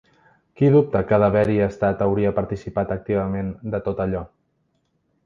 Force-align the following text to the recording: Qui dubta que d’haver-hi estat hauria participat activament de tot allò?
Qui 0.59 0.69
dubta 0.75 1.01
que 1.11 1.19
d’haver-hi 1.23 1.57
estat 1.65 2.01
hauria 2.05 2.31
participat 2.39 2.95
activament 2.97 3.53
de 3.77 3.83
tot 3.89 4.03
allò? 4.07 4.23